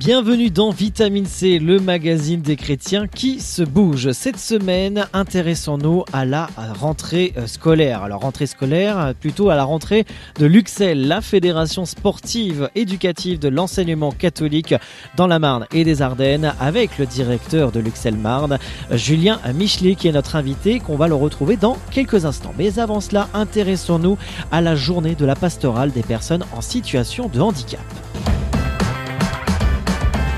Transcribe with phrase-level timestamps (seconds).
[0.00, 4.12] Bienvenue dans Vitamine C, le magazine des chrétiens qui se bouge.
[4.12, 8.02] Cette semaine, intéressons-nous à la rentrée euh, scolaire.
[8.02, 10.06] Alors rentrée scolaire, plutôt à la rentrée
[10.38, 14.74] de l'UXEL, la fédération sportive éducative de l'enseignement catholique
[15.16, 18.58] dans la Marne et des Ardennes, avec le directeur de l'UXEL Marne,
[18.92, 22.54] Julien Michelet, qui est notre invité, qu'on va le retrouver dans quelques instants.
[22.56, 24.16] Mais avant cela, intéressons-nous
[24.50, 27.84] à la journée de la pastorale des personnes en situation de handicap.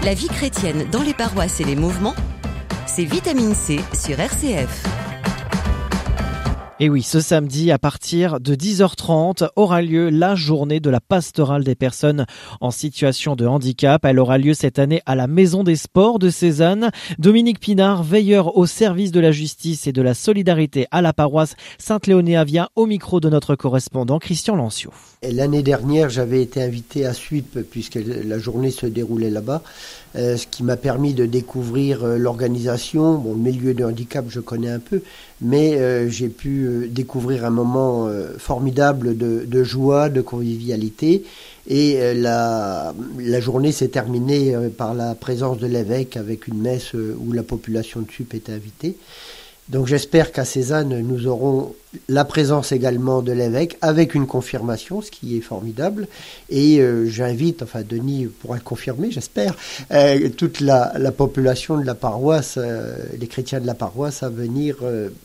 [0.04, 2.16] La vie chrétienne dans les paroisses et les mouvements,
[2.86, 5.01] c'est Vitamine C sur RCF.
[6.84, 11.62] Et oui, ce samedi, à partir de 10h30, aura lieu la journée de la pastorale
[11.62, 12.26] des personnes
[12.60, 14.04] en situation de handicap.
[14.04, 16.90] Elle aura lieu cette année à la Maison des Sports de Cézanne.
[17.20, 21.54] Dominique Pinard, veilleur au service de la justice et de la solidarité à la paroisse
[21.78, 24.90] Sainte-Léonie-Avia, au micro de notre correspondant Christian Lancio.
[25.22, 29.62] L'année dernière, j'avais été invité à SWIP puisque la journée se déroulait là-bas,
[30.16, 33.14] euh, ce qui m'a permis de découvrir euh, l'organisation.
[33.18, 35.00] Bon, le milieu de handicap, je connais un peu,
[35.42, 41.24] mais euh, j'ai pu découvrir un moment formidable de, joie, de convivialité.
[41.68, 47.32] Et la, la journée s'est terminée par la présence de l'évêque avec une messe où
[47.32, 48.96] la population de SWIP était invitée.
[49.68, 51.74] Donc j'espère qu'à Cézanne, nous aurons
[52.08, 56.08] la présence également de l'évêque avec une confirmation, ce qui est formidable.
[56.50, 59.54] Et euh, j'invite, enfin Denis pourra confirmer, j'espère,
[59.92, 64.78] euh, toute la, population de la paroisse, euh, les chrétiens de la paroisse, à venir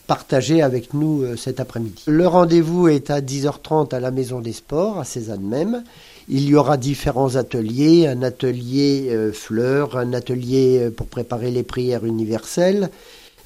[0.06, 2.04] partager avec nous cet après-midi.
[2.06, 5.82] Le rendez-vous est à 10h30 à la Maison des Sports, à Cézanne même.
[6.28, 12.90] Il y aura différents ateliers, un atelier fleurs, un atelier pour préparer les prières universelles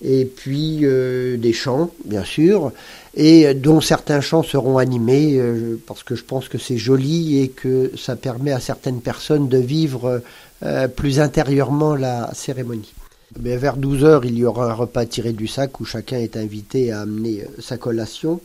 [0.03, 2.73] et puis euh, des chants, bien sûr,
[3.15, 7.49] et dont certains chants seront animés, euh, parce que je pense que c'est joli et
[7.49, 10.21] que ça permet à certaines personnes de vivre
[10.65, 12.93] euh, plus intérieurement la cérémonie.
[13.41, 16.37] Mais vers 12 heures, il y aura un repas tiré du sac où chacun est
[16.37, 18.41] invité à amener sa collation.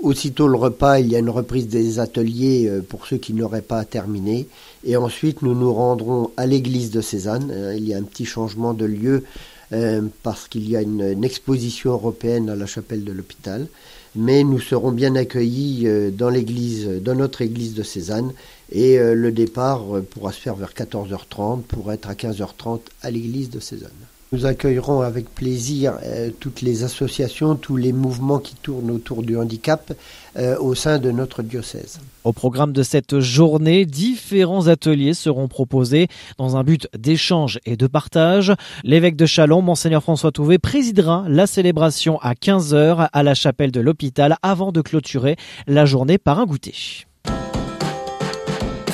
[0.00, 3.84] Aussitôt le repas, il y a une reprise des ateliers pour ceux qui n'auraient pas
[3.84, 4.48] terminé.
[4.84, 7.52] Et ensuite, nous nous rendrons à l'église de Cézanne.
[7.76, 9.24] Il y a un petit changement de lieu
[9.72, 13.68] euh, parce qu'il y a une, exposition européenne à la chapelle de l'hôpital.
[14.16, 18.32] Mais nous serons bien accueillis euh, dans l'église, dans notre église de Cézanne,
[18.72, 23.50] et euh, le départ pourra se faire vers 14h30 pour être à 15h30 à l'église
[23.50, 23.90] de Cézanne.
[24.32, 29.36] Nous accueillerons avec plaisir euh, toutes les associations, tous les mouvements qui tournent autour du
[29.36, 29.92] handicap
[30.36, 31.98] euh, au sein de notre diocèse.
[32.22, 36.06] Au programme de cette journée, différents ateliers seront proposés
[36.38, 38.52] dans un but d'échange et de partage.
[38.84, 43.80] L'évêque de Chalon, monseigneur François Touvet, présidera la célébration à 15h à la chapelle de
[43.80, 45.34] l'hôpital avant de clôturer
[45.66, 47.04] la journée par un goûter.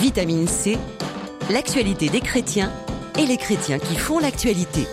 [0.00, 0.78] Vitamine C,
[1.50, 2.72] l'actualité des chrétiens
[3.18, 4.86] et les chrétiens qui font l'actualité.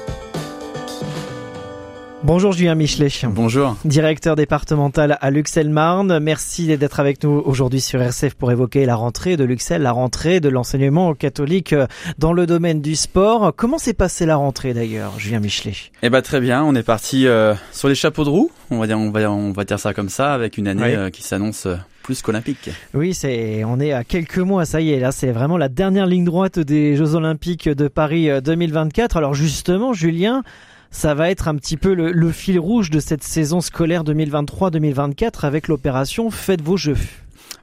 [2.25, 3.09] Bonjour Julien Michelet.
[3.27, 3.75] Bonjour.
[3.83, 6.19] Directeur départemental à Luxel-Marne.
[6.19, 10.39] Merci d'être avec nous aujourd'hui sur RCF pour évoquer la rentrée de Luxel, la rentrée
[10.39, 11.75] de l'enseignement catholique
[12.19, 13.51] dans le domaine du sport.
[13.53, 15.73] Comment s'est passée la rentrée d'ailleurs, Julien Michelet?
[16.01, 18.87] Eh ben très bien, on est parti euh, sur les chapeaux de roue, on va
[18.87, 21.65] dire on va on va dire ça comme ça avec une année euh, qui s'annonce
[21.65, 22.69] euh, plus qu'olympique.
[22.93, 26.05] Oui, c'est on est à quelques mois, ça y est, là c'est vraiment la dernière
[26.05, 29.17] ligne droite des Jeux olympiques de Paris 2024.
[29.17, 30.41] Alors justement, Julien,
[30.93, 35.67] ça va être un petit peu le, fil rouge de cette saison scolaire 2023-2024 avec
[35.67, 36.95] l'opération Faites vos jeux.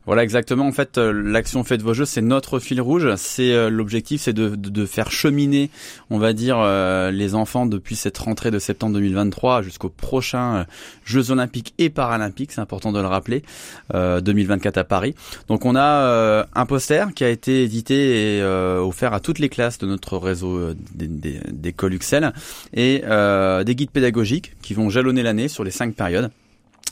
[0.07, 0.67] Voilà exactement.
[0.67, 3.07] En fait, euh, l'action Faites vos jeux, c'est notre fil rouge.
[3.17, 5.71] C'est euh, l'objectif, c'est de, de, faire cheminer,
[6.09, 10.67] on va dire, euh, les enfants depuis cette rentrée de septembre 2023 jusqu'aux prochains
[11.05, 12.53] Jeux olympiques et paralympiques.
[12.53, 13.43] C'est important de le rappeler,
[13.93, 15.15] 2024 à Paris.
[15.49, 19.79] Donc, on a un poster qui a été édité et offert à toutes les classes
[19.79, 22.33] de notre réseau d'écoles Uxel
[22.75, 23.03] et
[23.65, 26.31] des guides pédagogiques qui vont jalonner l'année sur les cinq périodes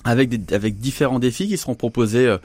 [0.05, 2.37] avec, des, avec différents défis qui seront proposés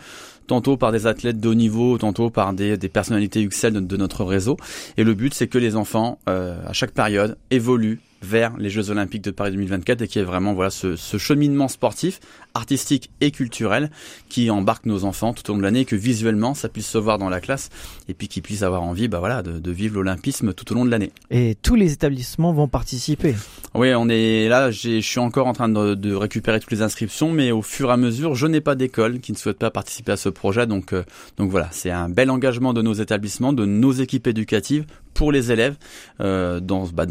[0.47, 4.23] tantôt par des athlètes de haut niveau, tantôt par des, des personnalités UXL de, notre
[4.23, 4.57] réseau.
[4.97, 8.89] Et le but, c'est que les enfants, euh, à chaque période, évoluent vers les Jeux
[8.89, 12.19] Olympiques de Paris 2024 et qui est vraiment voilà ce, ce, cheminement sportif,
[12.53, 13.91] artistique et culturel
[14.29, 16.97] qui embarque nos enfants tout au long de l'année et que visuellement ça puisse se
[16.97, 17.69] voir dans la classe
[18.07, 20.85] et puis qu'ils puissent avoir envie bah voilà de, de vivre l'olympisme tout au long
[20.85, 21.11] de l'année.
[21.29, 23.35] Et tous les établissements vont participer.
[23.75, 24.69] Oui, on est là.
[24.71, 27.93] Je suis encore en train de, de, récupérer toutes les inscriptions, mais au fur et
[27.93, 30.67] à mesure, je n'ai pas d'école qui ne souhaite pas participer à ce projet.
[30.67, 31.03] Donc, euh,
[31.37, 35.51] donc voilà, c'est un bel engagement de nos établissements, de nos équipes éducatives pour les
[35.51, 35.75] élèves
[36.21, 37.05] euh, dans, bah,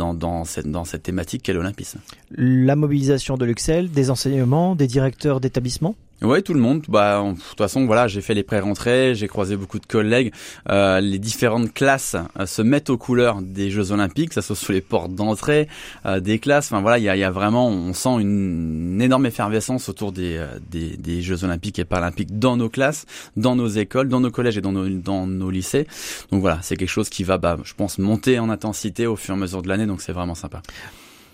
[0.44, 2.00] cette, thématique qu'est l'olympisme.
[2.30, 6.82] La mobilisation de l'Uxel, des enseignements, des directeurs d'établissements oui, tout le monde.
[6.88, 10.32] Bah, de toute façon, voilà, j'ai fait les pré-rentrées, j'ai croisé beaucoup de collègues.
[10.70, 14.72] Euh, les différentes classes euh, se mettent aux couleurs des Jeux Olympiques, ça se sous
[14.72, 15.68] les portes d'entrée
[16.06, 16.66] euh, des classes.
[16.72, 20.36] Enfin voilà, il y a, y a, vraiment, on sent une, énorme effervescence autour des,
[20.36, 23.04] euh, des, des, Jeux Olympiques et Paralympiques dans nos classes,
[23.36, 25.86] dans nos écoles, dans nos collèges et dans nos, dans nos lycées.
[26.30, 29.34] Donc voilà, c'est quelque chose qui va, bah, je pense, monter en intensité au fur
[29.34, 29.86] et à mesure de l'année.
[29.86, 30.62] Donc c'est vraiment sympa.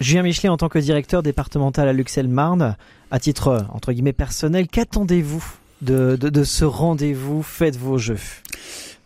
[0.01, 2.77] Julien Michelet, en tant que directeur départemental à Luxel-Marne,
[3.11, 5.45] à titre entre guillemets personnel, qu'attendez-vous
[5.83, 7.43] de, de, de, ce rendez-vous?
[7.43, 8.19] Faites vos jeux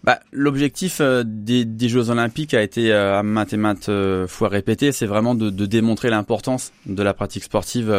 [0.05, 4.27] bah, L'objectif euh, des, des, Jeux Olympiques a été euh, à maintes et maintes euh,
[4.27, 7.95] fois répété, c'est vraiment de, de démontrer l'importance de la pratique sportive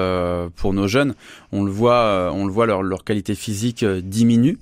[0.56, 1.14] pour nos jeunes.
[1.52, 4.58] On le voit, on le voit leur, leur qualité physique diminue.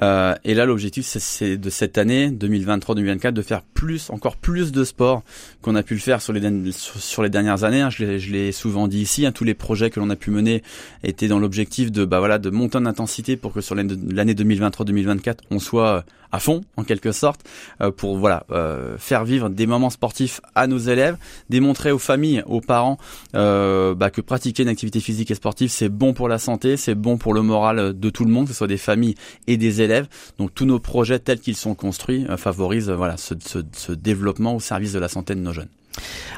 [0.00, 5.22] et là, l'objectif, c'est de cette année 2023-2024 de faire plus, encore plus de sport
[5.62, 7.80] qu'on a pu le faire sur les, sur les dernières années.
[7.80, 7.90] Hein.
[7.90, 10.62] Je l'ai souvent dit ici, hein, tous les projets que l'on a pu mener
[11.04, 15.38] étaient dans l'objectif de, bah voilà, de monter en intensité pour que sur l'année 2023-2024,
[15.50, 17.40] on soit à fond en quelque sorte
[17.80, 21.16] euh, pour voilà euh, faire vivre des moments sportifs à nos élèves,
[21.50, 22.98] démontrer aux familles, aux parents
[23.34, 26.94] euh, bah, que pratiquer une activité physique et sportive c'est bon pour la santé, c'est
[26.94, 29.16] bon pour le moral de tout le monde, que ce soit des familles
[29.46, 30.06] et des élèves.
[30.38, 34.60] Donc tous nos projets tels qu'ils sont construits favorisent voilà ce, ce, ce développement au
[34.60, 35.68] service de la santé de nos jeunes.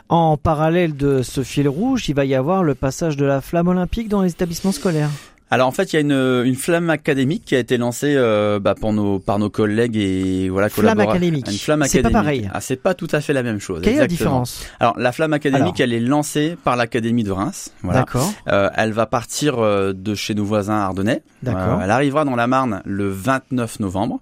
[0.09, 3.69] En parallèle de ce fil rouge, il va y avoir le passage de la flamme
[3.69, 5.11] olympique dans les établissements scolaires.
[5.53, 6.13] Alors en fait, il y a une,
[6.47, 10.49] une flamme académique qui a été lancée euh, bah, pour nos, par nos collègues et
[10.49, 11.49] voilà flamme académique.
[11.51, 12.07] Une flamme académique.
[12.07, 12.51] C'est pas pareil.
[12.55, 13.81] Ah, c'est pas tout à fait la même chose.
[13.83, 17.73] Quelle est la différence Alors la flamme académique, elle est lancée par l'académie de Reims.
[17.83, 18.01] Voilà.
[18.01, 18.33] D'accord.
[18.49, 21.23] Euh, elle va partir euh, de chez nos voisins ardennais.
[21.43, 21.81] D'accord.
[21.81, 24.21] Euh, elle arrivera dans la Marne le 29 novembre.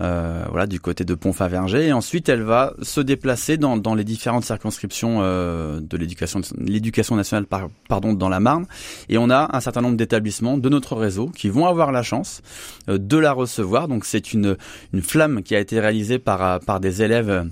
[0.00, 1.88] Euh, voilà, du côté de Pont-Faverger.
[1.88, 7.46] Et ensuite, elle va se déplacer dans, dans les différentes circonscriptions de l'éducation, l'éducation nationale,
[7.46, 8.66] par, pardon, dans la Marne.
[9.08, 12.42] Et on a un certain nombre d'établissements de notre réseau qui vont avoir la chance
[12.88, 13.88] euh, de la recevoir.
[13.88, 14.56] Donc c'est une,
[15.00, 17.48] flamme qui a été réalisée par, par des élèves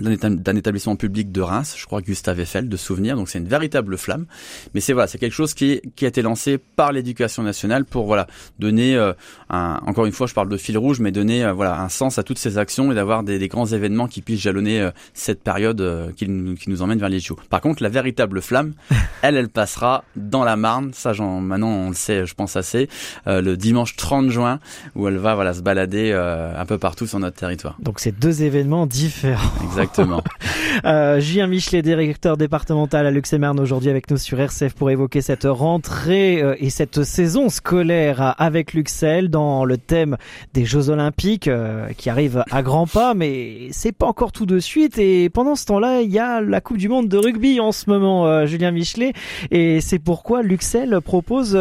[0.00, 3.16] d'un établissement public de Reims, je crois Gustave Eiffel, de souvenir.
[3.16, 4.26] Donc c'est une véritable flamme.
[4.74, 8.06] Mais c'est voilà, c'est quelque chose qui, qui a été lancé par l'éducation nationale pour
[8.06, 8.26] voilà
[8.58, 9.12] donner euh,
[9.50, 12.18] un, encore une fois, je parle de fil rouge, mais donner euh, voilà un sens
[12.18, 15.42] à toutes ces actions et d'avoir des, des, grands événements qui puissent jalonner euh, cette
[15.42, 17.38] période qui, qui, nous emmène vers les JO.
[17.50, 18.74] Par contre, la véritable flamme,
[19.22, 20.90] elle, elle passera dans la Marne.
[20.92, 22.88] Ça, j'en, maintenant on le sait, je pense assez,
[23.26, 24.58] le dimanche 30 juin,
[24.94, 27.76] où elle va voilà se balader un peu partout sur notre territoire.
[27.80, 29.50] Donc c'est deux événements différents.
[29.64, 29.87] Exactement.
[29.88, 30.22] Exactement.
[30.84, 35.44] euh, Julien Michelet, directeur départemental à Luxembourg, aujourd'hui avec nous sur RCF pour évoquer cette
[35.44, 40.16] rentrée euh, et cette saison scolaire avec Luxel dans le thème
[40.54, 44.58] des Jeux Olympiques euh, qui arrivent à grands pas, mais c'est pas encore tout de
[44.58, 44.98] suite.
[44.98, 47.88] Et pendant ce temps-là, il y a la Coupe du Monde de rugby en ce
[47.88, 49.12] moment, euh, Julien Michelet,
[49.50, 51.56] et c'est pourquoi Luxel propose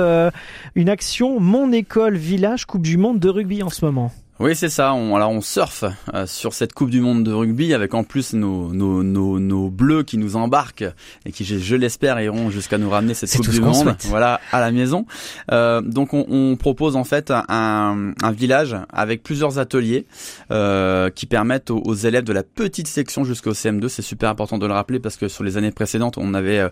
[0.75, 4.12] une action Mon école village Coupe du Monde de rugby en ce moment.
[4.39, 4.94] Oui, c'est ça.
[4.94, 8.34] On, alors on surfe euh, sur cette Coupe du Monde de rugby avec en plus
[8.34, 10.86] nos, nos, nos, nos bleus qui nous embarquent
[11.25, 14.72] et qui, je, l'espère, iront jusqu'à nous ramener cette Coupe du Monde, voilà, à la
[14.72, 15.07] maison.
[15.51, 20.06] Euh, donc on, on, propose en fait un, un village avec plusieurs ateliers
[20.51, 23.88] euh, qui permettent aux, élèves de la petite section jusqu'au CM2.
[23.88, 26.70] C'est super important de le rappeler parce que sur les années précédentes, on avait euh,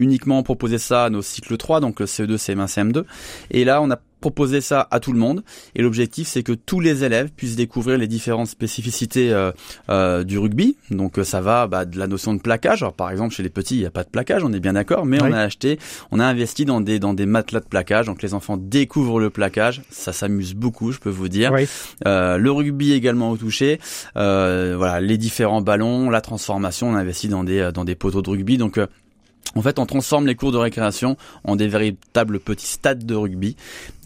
[0.00, 3.04] uniquement proposé ça à nos cycles 3, donc le CE2, CM1, CM2.
[3.50, 5.42] Et là, on a proposé ça à tout le monde.
[5.74, 9.52] Et l'objectif, c'est que tous les élèves puissent découvrir les différentes spécificités euh,
[9.90, 10.76] euh, du rugby.
[10.90, 12.82] Donc euh, ça va bah, de la notion de plaquage.
[12.82, 14.72] Alors, par exemple, chez les petits, il n'y a pas de plaquage, on est bien
[14.72, 15.78] d'accord, mais on a acheté,
[16.10, 18.06] on a investi dans des dans des matelas de plaquage.
[18.06, 19.82] Donc les enfants découvrent le plaquage.
[19.90, 21.52] Ça s'amuse beaucoup, je peux vous dire.
[22.04, 23.80] le rugby également au toucher.
[24.14, 26.88] voilà, les différents ballons, la transformation.
[26.88, 28.58] On a investi dans des dans des poteaux de rugby.
[28.58, 28.78] Donc
[29.54, 33.56] en fait, on transforme les cours de récréation en des véritables petits stades de rugby.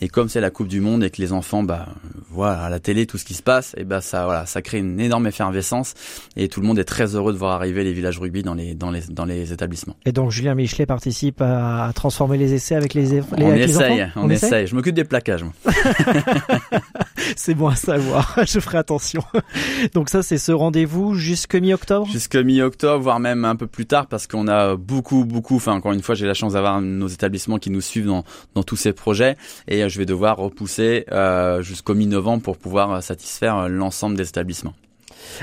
[0.00, 1.88] Et comme c'est la Coupe du Monde et que les enfants, bah,
[2.30, 4.78] voient à la télé tout ce qui se passe, et bah ça, voilà, ça crée
[4.78, 5.94] une énorme effervescence
[6.36, 8.74] et tout le monde est très heureux de voir arriver les villages rugby dans les
[8.74, 9.96] dans les dans les établissements.
[10.06, 14.30] Et donc Julien Michelet participe à transformer les essais avec les, les on essaye, on,
[14.30, 14.66] essaye.
[14.66, 15.44] Je m'occupe des plaquages.
[17.36, 18.38] c'est bon à savoir.
[18.46, 19.22] Je ferai attention.
[19.94, 22.06] Donc ça, c'est ce rendez-vous jusque mi-octobre.
[22.10, 25.56] Jusque mi-octobre, voire même un peu plus tard, parce qu'on a beaucoup beaucoup.
[25.56, 28.24] Enfin, encore une fois, j'ai la chance d'avoir nos établissements qui nous suivent dans
[28.54, 29.36] dans tous ces projets
[29.68, 34.74] et je vais devoir repousser euh, jusqu'au mi-novembre pour pouvoir satisfaire l'ensemble des établissements.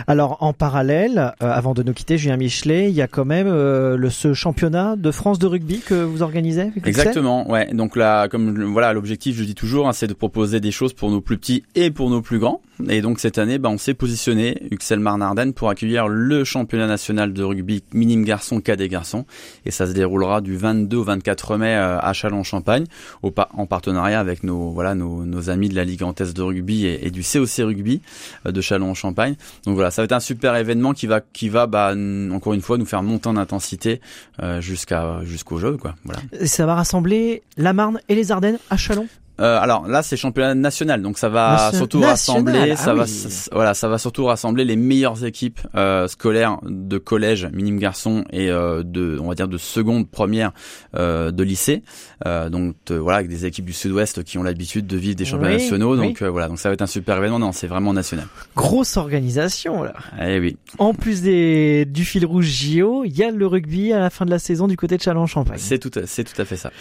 [0.08, 3.48] Alors en parallèle, euh, avant de nous quitter, Julien Michelet, il y a quand même
[3.48, 6.62] euh, le ce championnat de France de rugby que vous organisez.
[6.62, 7.74] Avec Exactement, ouais.
[7.74, 11.10] Donc là, comme voilà, l'objectif, je dis toujours, hein, c'est de proposer des choses pour
[11.12, 12.62] nos plus petits et pour nos plus grands.
[12.90, 17.34] Et donc cette année, bah, on s'est positionné, Uxel Marne pour accueillir le championnat national
[17.34, 19.26] de rugby minime garçon, cadet garçon.
[19.66, 22.86] Et ça se déroulera du 22 au 24 mai euh, à Châlons-Champagne,
[23.24, 27.10] en partenariat avec nos voilà nos, nos amis de la Ligue Antaise de rugby et,
[27.10, 28.02] du COC rugby
[28.46, 29.36] de Châlons-Champagne.
[29.68, 31.94] Donc voilà, ça va être un super événement qui va qui va bah,
[32.32, 34.00] encore une fois nous faire monter en intensité
[34.42, 35.94] euh, jusqu'à jusqu'au jeu quoi.
[36.06, 36.22] Voilà.
[36.46, 39.10] Ça va rassembler la Marne et les Ardennes à Chalon?
[39.40, 43.06] Euh, alors là, c'est championnat national, donc ça va surtout rassembler, ah ça va,
[43.52, 48.50] voilà, ça va surtout rassembler les meilleures équipes euh, scolaires de collège, minime garçon et
[48.50, 50.52] euh, de, on va dire de seconde, première
[50.96, 51.84] euh, de lycée.
[52.26, 55.54] Euh, donc voilà, avec des équipes du Sud-Ouest qui ont l'habitude de vivre des championnats
[55.54, 55.96] nationaux.
[55.96, 57.40] Donc voilà, donc ça va être un super événement.
[57.40, 58.28] Non, c'est vraiment national.
[58.56, 59.94] Grosse organisation là.
[60.22, 60.58] Eh oui.
[60.80, 64.26] En plus des du fil rouge JO, il y a le rugby à la fin
[64.26, 65.58] de la saison du côté de Challenge-Champagne.
[65.60, 66.72] C'est tout, c'est tout à fait ça.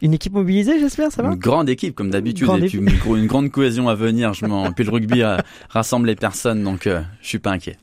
[0.00, 1.30] Une équipe mobilisée, j'espère, ça va?
[1.30, 4.34] Une grande équipe comme d'habitude, et puis une, grande cohésion à venir.
[4.34, 5.22] Je m'en, puis le rugby
[5.68, 7.76] rassemble les personnes, donc euh, je suis pas inquiet.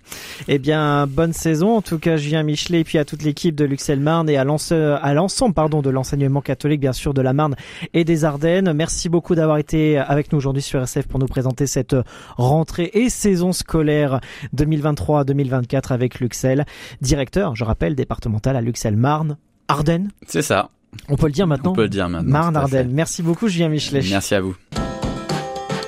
[0.48, 1.78] Eh bien, bonne saison.
[1.78, 4.44] En tout cas, Julien Michelet, et puis à toute l'équipe de Luxel Marne et à
[4.44, 7.56] l'ensemble, pardon, de l'enseignement catholique, bien sûr, de la Marne
[7.94, 8.74] et des Ardennes.
[8.74, 11.96] Merci beaucoup d'avoir été avec nous aujourd'hui sur SF pour nous présenter cette
[12.38, 14.20] rentrée et saison scolaire
[14.56, 16.66] 2023-2024 avec Luxel,
[17.02, 19.38] directeur, je rappelle, départemental à Luxel Marne.
[19.68, 20.10] Ardennes.
[20.26, 20.70] C'est ça.
[21.08, 22.32] On peut le dire maintenant On peut le dire maintenant.
[22.32, 22.92] Marne Ardenne.
[22.92, 24.02] Merci beaucoup Julien Michelet.
[24.10, 24.56] Merci à vous.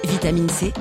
[0.05, 0.71] Vitamine C,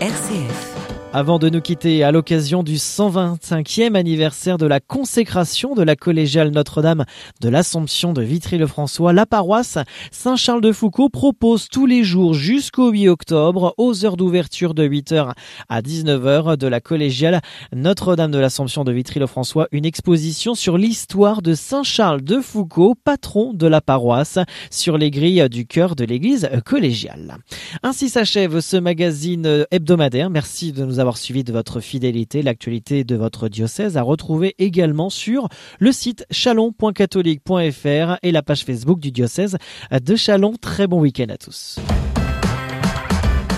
[0.00, 0.73] RCF.
[1.16, 6.50] Avant de nous quitter, à l'occasion du 125e anniversaire de la consécration de la collégiale
[6.50, 7.04] Notre-Dame
[7.40, 9.78] de l'Assomption de Vitry-le-François, la paroisse
[10.10, 15.30] Saint-Charles-de-Foucault propose tous les jours jusqu'au 8 octobre, aux heures d'ouverture de 8h
[15.68, 17.42] à 19h de la collégiale
[17.72, 24.40] Notre-Dame de l'Assomption de Vitry-le-François, une exposition sur l'histoire de Saint-Charles-de-Foucault, patron de la paroisse,
[24.68, 27.36] sur les grilles du cœur de l'église collégiale.
[27.84, 30.28] Ainsi s'achève ce magazine hebdomadaire.
[30.28, 32.42] Merci de nous avoir avoir suivi de votre fidélité.
[32.42, 39.00] L'actualité de votre diocèse à retrouver également sur le site chalon.catholique.fr et la page Facebook
[39.00, 39.56] du diocèse
[39.92, 40.54] de Chalon.
[40.60, 41.78] Très bon week-end à tous.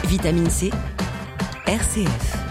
[0.09, 0.71] Vitamine C,
[1.67, 2.46] RCF.